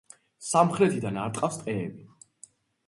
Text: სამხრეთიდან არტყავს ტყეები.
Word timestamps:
სამხრეთიდან 0.45 1.21
არტყავს 1.27 1.61
ტყეები. 1.63 2.05